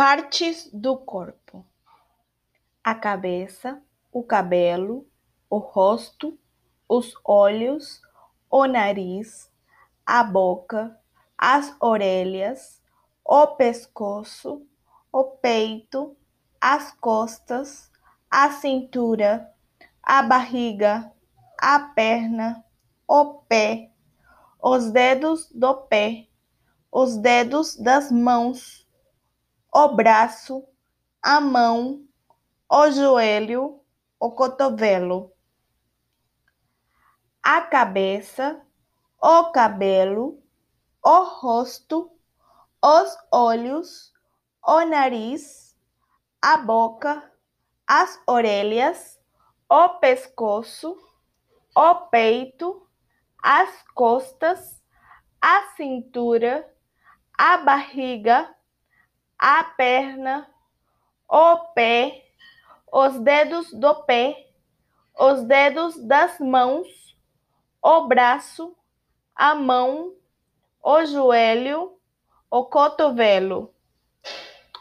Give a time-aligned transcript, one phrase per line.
[0.00, 1.66] Partes do corpo:
[2.84, 5.04] a cabeça, o cabelo,
[5.50, 6.38] o rosto,
[6.88, 8.00] os olhos,
[8.48, 9.50] o nariz,
[10.06, 10.96] a boca,
[11.36, 12.80] as orelhas,
[13.24, 14.64] o pescoço,
[15.10, 16.16] o peito,
[16.60, 17.90] as costas,
[18.30, 19.52] a cintura,
[20.00, 21.12] a barriga,
[21.60, 22.64] a perna,
[23.04, 23.90] o pé,
[24.62, 26.28] os dedos do pé,
[26.92, 28.86] os dedos das mãos
[29.80, 30.66] o braço,
[31.22, 32.04] a mão,
[32.68, 33.80] o joelho,
[34.18, 35.32] o cotovelo,
[37.40, 38.60] a cabeça,
[39.22, 40.42] o cabelo,
[41.00, 42.10] o rosto,
[42.84, 44.12] os olhos,
[44.66, 45.78] o nariz,
[46.42, 47.32] a boca,
[47.86, 49.20] as orelhas,
[49.68, 50.98] o pescoço,
[51.76, 52.84] o peito,
[53.40, 54.82] as costas,
[55.40, 56.68] a cintura,
[57.38, 58.57] a barriga,
[59.38, 60.48] a perna,
[61.28, 62.24] o pé,
[62.92, 64.50] os dedos do pé,
[65.18, 67.16] os dedos das mãos,
[67.82, 68.76] o braço,
[69.34, 70.14] a mão,
[70.82, 71.98] o joelho,
[72.50, 73.72] o cotovelo.